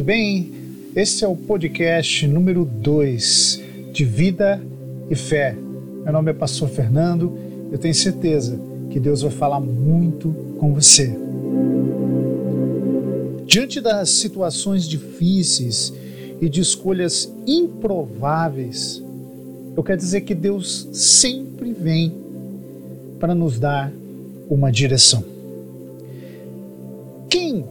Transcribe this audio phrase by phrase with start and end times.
[0.00, 0.50] tudo bem?
[0.96, 3.60] Esse é o podcast número 2
[3.92, 4.58] de Vida
[5.10, 5.54] e Fé.
[6.04, 7.36] Meu nome é Pastor Fernando.
[7.70, 8.58] Eu tenho certeza
[8.88, 11.14] que Deus vai falar muito com você.
[13.44, 15.92] Diante das situações difíceis
[16.40, 19.02] e de escolhas improváveis,
[19.76, 22.10] eu quero dizer que Deus sempre vem
[23.18, 23.92] para nos dar
[24.48, 25.22] uma direção.
[27.28, 27.66] Quem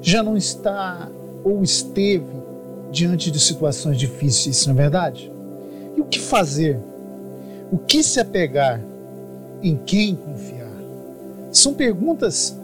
[0.00, 1.10] já não está
[1.46, 2.26] ou esteve
[2.90, 5.30] diante de situações difíceis, não é verdade?
[5.96, 6.76] E o que fazer?
[7.70, 8.80] O que se apegar?
[9.62, 10.66] Em quem confiar?
[11.52, 12.58] São perguntas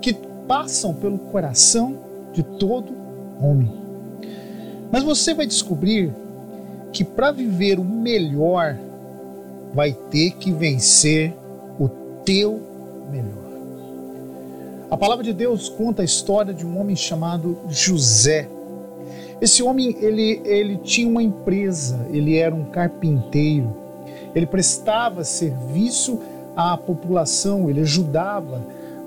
[0.00, 0.14] que
[0.46, 1.98] passam pelo coração
[2.32, 2.94] de todo
[3.40, 3.72] homem.
[4.92, 6.14] Mas você vai descobrir
[6.92, 8.78] que para viver o melhor,
[9.74, 11.34] vai ter que vencer
[11.76, 11.88] o
[12.24, 12.62] teu
[13.10, 13.47] melhor.
[14.90, 18.48] A palavra de Deus conta a história de um homem chamado José.
[19.38, 23.76] Esse homem, ele, ele tinha uma empresa, ele era um carpinteiro,
[24.34, 26.18] ele prestava serviço
[26.56, 28.62] à população, ele ajudava,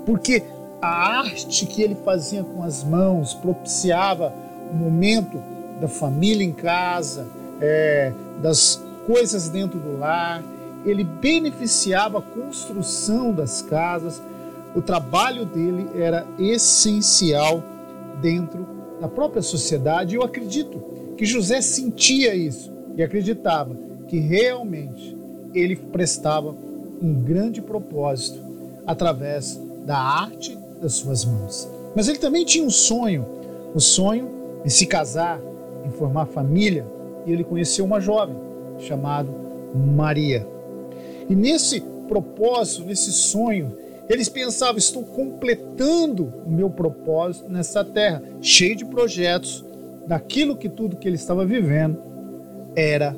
[0.06, 0.44] porque
[0.80, 4.32] a arte que ele fazia com as mãos propiciava
[4.72, 5.42] o momento
[5.80, 7.26] da família em casa,
[7.60, 10.44] é, das coisas dentro do lar,
[10.86, 14.22] ele beneficiava a construção das casas,
[14.74, 17.62] o trabalho dele era essencial
[18.20, 18.66] dentro
[19.00, 20.14] da própria sociedade.
[20.14, 20.80] Eu acredito
[21.16, 23.76] que José sentia isso e acreditava
[24.08, 25.16] que realmente
[25.54, 26.54] ele prestava
[27.00, 28.40] um grande propósito
[28.86, 31.68] através da arte das suas mãos.
[31.94, 33.26] Mas ele também tinha um sonho,
[33.74, 34.30] o sonho
[34.64, 35.40] de se casar,
[35.84, 36.86] em formar família,
[37.26, 38.36] e ele conheceu uma jovem
[38.78, 39.28] chamada
[39.74, 40.46] Maria.
[41.28, 43.72] E nesse propósito, nesse sonho,
[44.08, 49.64] eles pensavam: estou completando o meu propósito nessa terra, cheio de projetos,
[50.06, 51.98] daquilo que tudo que ele estava vivendo
[52.74, 53.16] era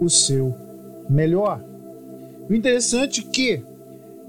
[0.00, 0.54] o seu
[1.08, 1.62] melhor.
[2.48, 3.62] O interessante é que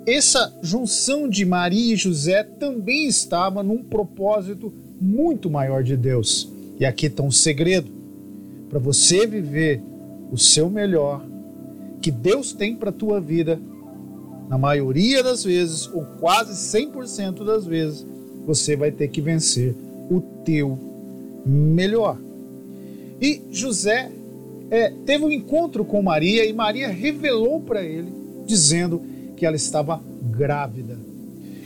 [0.08, 6.50] essa junção de Maria e José também estava num propósito muito maior de Deus.
[6.80, 7.92] E aqui está um segredo.
[8.70, 9.82] Para você viver
[10.32, 11.26] o seu melhor,
[12.02, 13.60] que Deus tem para a tua vida,
[14.48, 18.06] na maioria das vezes, ou quase 100% das vezes,
[18.46, 19.76] você vai ter que vencer
[20.10, 20.78] o teu
[21.46, 22.18] melhor.
[23.20, 24.12] E José
[24.70, 28.12] é, teve um encontro com Maria e Maria revelou para ele,
[28.46, 29.02] dizendo
[29.36, 30.02] que ela estava
[30.32, 30.98] grávida.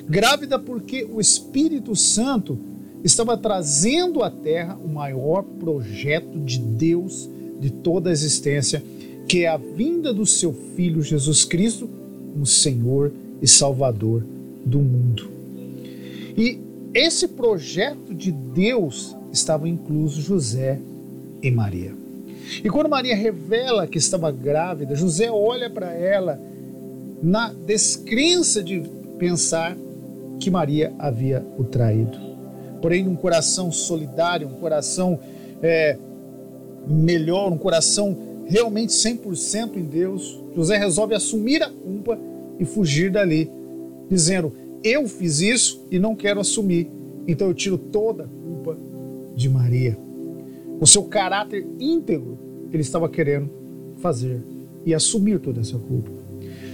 [0.07, 2.57] Grávida porque o Espírito Santo
[3.03, 7.29] estava trazendo à terra o maior projeto de Deus
[7.59, 8.83] de toda a existência,
[9.27, 11.98] que é a vinda do seu filho Jesus Cristo
[12.39, 13.11] como Senhor
[13.41, 14.23] e Salvador
[14.65, 15.29] do mundo.
[16.37, 16.57] E
[16.93, 20.79] esse projeto de Deus estava incluso José
[21.43, 21.93] e Maria.
[22.63, 26.39] E quando Maria revela que estava grávida, José olha para ela
[27.21, 28.81] na descrença de
[29.17, 29.77] pensar
[30.39, 32.17] que Maria havia o traído.
[32.81, 35.19] Porém, num coração solidário, um coração
[35.61, 35.97] é,
[36.87, 38.17] melhor, um coração
[38.47, 42.17] realmente 100% em Deus, José resolve assumir a culpa
[42.59, 43.49] e fugir dali,
[44.09, 44.53] dizendo:
[44.83, 46.89] Eu fiz isso e não quero assumir,
[47.27, 48.77] então eu tiro toda a culpa
[49.35, 49.97] de Maria.
[50.79, 52.37] O seu caráter íntegro
[52.71, 53.49] ele estava querendo
[53.97, 54.41] fazer
[54.85, 56.11] e assumir toda essa culpa.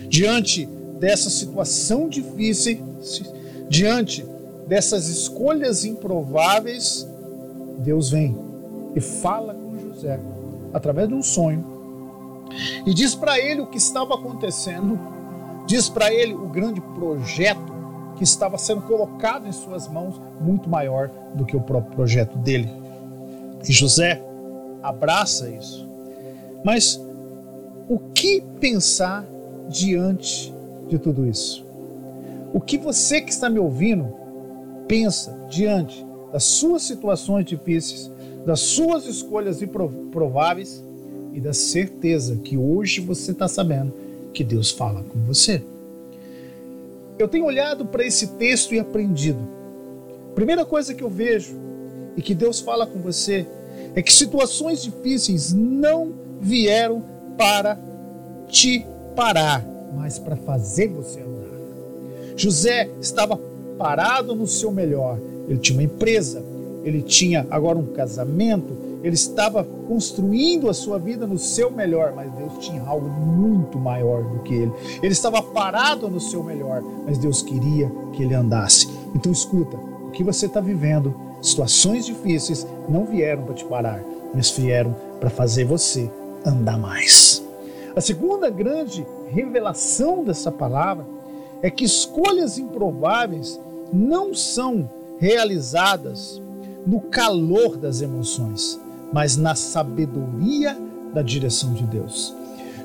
[0.10, 0.68] Diante
[1.00, 2.80] dessa situação difícil,
[3.70, 4.26] diante
[4.68, 7.08] dessas escolhas improváveis,
[7.80, 8.36] Deus vem
[8.96, 10.20] e fala com José
[10.74, 11.76] através de um sonho
[12.86, 15.00] e diz para ele o que estava acontecendo,
[15.66, 17.74] diz para ele o grande projeto
[18.16, 22.70] que estava sendo colocado em suas mãos, muito maior do que o próprio projeto dele.
[23.68, 24.22] E José
[24.82, 25.88] abraça isso.
[26.64, 27.02] Mas
[27.90, 29.26] o que pensar
[29.70, 30.54] diante
[30.88, 31.66] de tudo isso?
[32.54, 34.14] O que você que está me ouvindo
[34.88, 38.10] pensa diante das suas situações difíceis,
[38.46, 40.84] das suas escolhas improváveis
[41.34, 43.94] e da certeza que hoje você está sabendo
[44.36, 45.64] que Deus fala com você.
[47.18, 49.40] Eu tenho olhado para esse texto e aprendido.
[50.36, 51.56] Primeira coisa que eu vejo
[52.18, 53.48] e que Deus fala com você
[53.96, 56.12] é que situações difíceis não
[56.42, 57.02] vieram
[57.38, 57.80] para
[58.50, 58.86] te
[59.16, 59.66] parar,
[59.96, 61.46] mas para fazer você andar.
[62.36, 63.40] José estava
[63.78, 65.18] parado no seu melhor.
[65.48, 66.44] Ele tinha uma empresa,
[66.84, 72.32] ele tinha agora um casamento, ele estava construindo a sua vida no seu melhor, mas
[72.32, 74.72] Deus tinha algo muito maior do que ele.
[75.00, 78.90] Ele estava parado no seu melhor, mas Deus queria que ele andasse.
[79.14, 84.04] Então escuta, o que você está vivendo situações difíceis não vieram para te parar,
[84.34, 86.10] mas vieram para fazer você
[86.44, 87.46] andar mais.
[87.96, 91.06] A segunda grande revelação dessa palavra
[91.62, 93.62] é que escolhas improváveis
[93.94, 96.42] não são realizadas
[96.88, 98.80] no calor das emoções,
[99.12, 100.78] mas na sabedoria
[101.14, 102.36] da direção de Deus.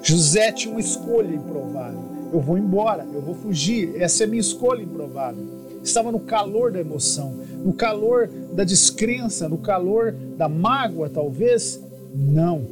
[0.02, 2.00] José tinha uma escolha improvável.
[2.32, 4.00] Eu vou embora, eu vou fugir.
[4.00, 5.44] Essa é minha escolha improvável.
[5.82, 7.34] Estava no calor da emoção,
[7.64, 11.80] no calor da descrença, no calor da mágoa, talvez.
[12.14, 12.62] Não.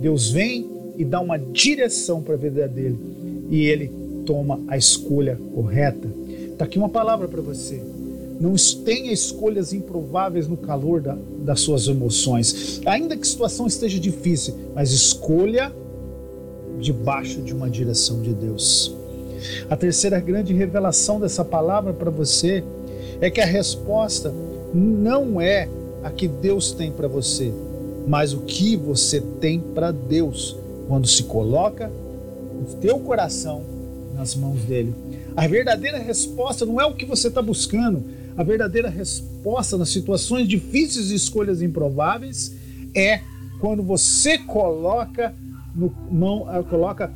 [0.00, 0.66] Deus vem
[0.96, 2.98] e dá uma direção para a vida dele.
[3.50, 3.90] E ele
[4.26, 6.08] toma a escolha correta.
[6.52, 7.82] Está aqui uma palavra para você.
[8.38, 8.54] Não
[8.84, 12.80] tenha escolhas improváveis no calor da, das suas emoções.
[12.84, 15.72] Ainda que a situação esteja difícil, mas escolha
[16.78, 18.94] debaixo de uma direção de Deus.
[19.70, 22.62] A terceira grande revelação dessa palavra para você
[23.20, 24.32] é que a resposta
[24.74, 25.68] não é
[26.02, 27.52] a que Deus tem para você,
[28.06, 30.56] mas o que você tem para Deus
[30.86, 31.90] quando se coloca
[32.60, 33.62] o teu coração
[34.14, 34.94] nas mãos dele.
[35.36, 38.02] A verdadeira resposta não é o que você está buscando.
[38.36, 42.52] A verdadeira resposta nas situações difíceis e escolhas improváveis
[42.94, 43.20] é
[43.60, 45.34] quando você coloca
[45.74, 47.10] no mão, eh, coloca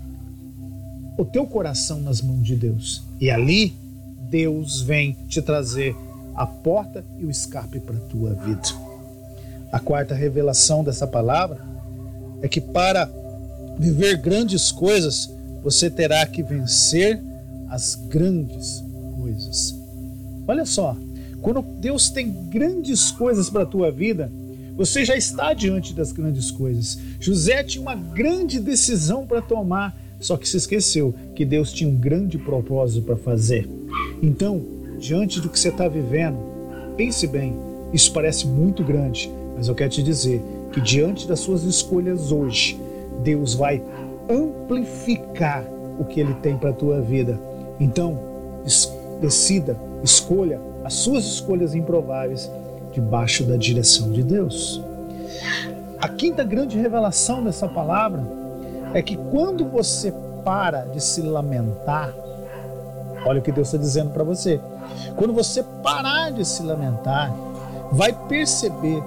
[1.18, 3.02] o teu coração nas mãos de Deus.
[3.20, 3.74] E ali
[4.30, 5.94] Deus vem te trazer
[6.34, 8.62] a porta e o escape para a tua vida.
[9.70, 11.60] A quarta revelação dessa palavra
[12.40, 13.10] é que para
[13.78, 15.30] viver grandes coisas,
[15.62, 17.20] você terá que vencer
[17.68, 18.82] as grandes
[19.16, 19.74] coisas.
[20.46, 20.96] Olha só,
[21.40, 24.30] quando Deus tem grandes coisas para a tua vida,
[24.76, 26.98] você já está diante das grandes coisas.
[27.18, 31.96] José tinha uma grande decisão para tomar, só que se esqueceu que Deus tinha um
[31.96, 33.68] grande propósito para fazer.
[34.22, 34.62] Então,
[34.98, 36.38] diante do que você está vivendo,
[36.96, 37.54] pense bem,
[37.92, 40.42] isso parece muito grande, mas eu quero te dizer
[40.72, 42.78] que diante das suas escolhas hoje,
[43.22, 43.82] Deus vai
[44.28, 45.64] amplificar
[45.98, 47.38] o que Ele tem para a tua vida.
[47.78, 48.18] Então,
[49.20, 52.50] decida, escolha as suas escolhas improváveis
[52.92, 54.82] debaixo da direção de Deus.
[56.00, 58.20] A quinta grande revelação dessa palavra
[58.92, 60.12] é que quando você
[60.44, 62.12] para de se lamentar,
[63.24, 64.60] olha o que Deus está dizendo para você.
[65.14, 67.32] Quando você parar de se lamentar,
[67.92, 69.00] vai perceber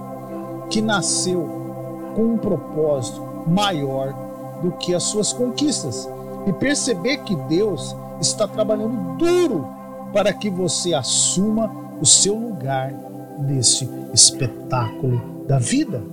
[0.69, 4.13] que nasceu com um propósito maior
[4.61, 6.07] do que as suas conquistas
[6.47, 9.82] e perceber que Deus está trabalhando duro
[10.13, 12.93] para que você assuma o seu lugar
[13.39, 16.03] nesse espetáculo da vida.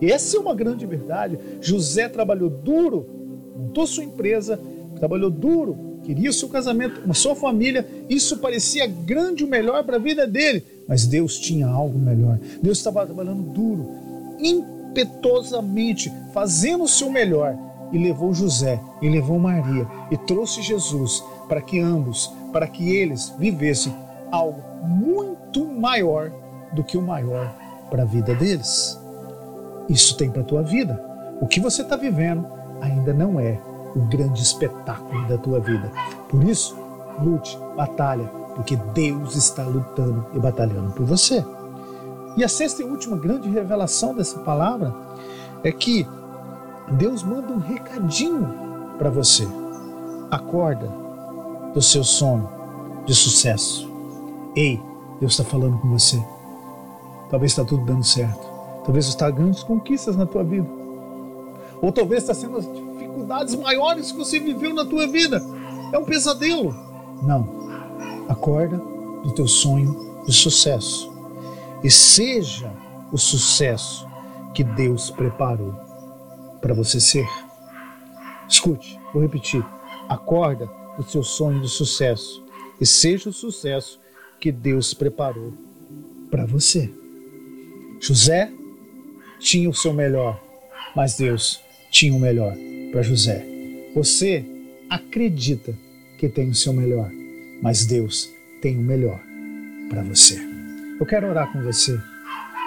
[0.00, 1.38] E essa é uma grande verdade.
[1.60, 3.06] José trabalhou duro,
[3.56, 4.58] montou sua empresa,
[4.96, 7.86] trabalhou duro, queria seu casamento, sua família.
[8.08, 12.38] Isso parecia grande o melhor para a vida dele, mas Deus tinha algo melhor.
[12.62, 13.88] Deus estava trabalhando duro,
[14.40, 17.56] impetuosamente, fazendo o seu melhor
[17.92, 23.34] e levou José e levou Maria e trouxe Jesus para que ambos, para que eles
[23.36, 23.92] vivessem
[24.30, 26.30] algo muito maior
[26.72, 27.52] do que o maior
[27.90, 28.96] para a vida deles.
[29.88, 31.04] Isso tem para a tua vida.
[31.40, 32.46] O que você está vivendo
[32.80, 33.60] ainda não é
[33.96, 35.90] o grande espetáculo da tua vida.
[36.28, 36.76] Por isso,
[37.20, 41.44] lute, batalha, porque Deus está lutando e batalhando por você.
[42.36, 44.94] E a sexta e última grande revelação dessa palavra
[45.64, 46.06] é que
[46.92, 49.44] Deus manda um recadinho para você.
[50.30, 50.88] Acorda
[51.74, 52.53] do seu sono
[53.06, 53.90] de sucesso.
[54.56, 54.80] Ei,
[55.20, 56.22] Deus está falando com você.
[57.30, 58.46] Talvez está tudo dando certo.
[58.84, 60.68] Talvez está grandes conquistas na tua vida.
[61.80, 65.42] Ou talvez está sendo as dificuldades maiores que você viveu na tua vida.
[65.92, 66.74] É um pesadelo.
[67.22, 67.48] Não.
[68.28, 68.76] Acorda
[69.22, 71.12] do teu sonho de sucesso.
[71.82, 72.72] E seja
[73.12, 74.06] o sucesso
[74.52, 75.74] que Deus preparou
[76.60, 77.26] para você ser.
[78.48, 79.64] Escute, vou repetir.
[80.08, 82.43] Acorda do seu sonho de sucesso
[82.84, 83.98] e seja o sucesso
[84.38, 85.54] que Deus preparou
[86.30, 86.90] para você.
[87.98, 88.52] José
[89.38, 90.38] tinha o seu melhor,
[90.94, 92.54] mas Deus tinha o melhor
[92.92, 93.42] para José.
[93.94, 94.44] Você
[94.90, 95.74] acredita
[96.18, 97.10] que tem o seu melhor,
[97.62, 98.28] mas Deus
[98.60, 99.18] tem o melhor
[99.88, 100.38] para você.
[101.00, 101.98] Eu quero orar com você.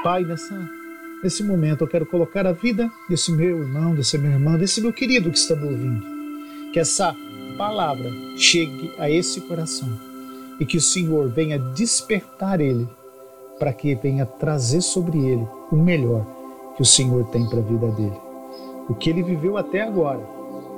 [0.03, 0.67] Pai, nessa
[1.23, 4.91] Nesse momento eu quero colocar a vida desse meu irmão, dessa minha irmã, desse meu
[4.91, 6.03] querido que está me ouvindo.
[6.73, 7.15] Que essa
[7.55, 10.06] palavra chegue a esse coração
[10.59, 12.87] e que o Senhor venha despertar ele
[13.59, 16.25] para que venha trazer sobre ele o melhor
[16.75, 18.17] que o Senhor tem para a vida dele.
[18.87, 20.21] O que ele viveu até agora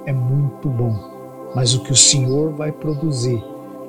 [0.05, 3.43] é muito bom, mas o que o Senhor vai produzir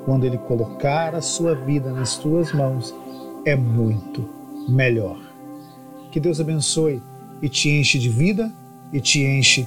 [0.04, 2.94] quando ele colocar a sua vida nas tuas mãos
[3.44, 4.28] é muito
[4.68, 5.18] melhor.
[6.10, 7.02] Que Deus abençoe
[7.40, 8.52] e te enche de vida
[8.92, 9.66] e te enche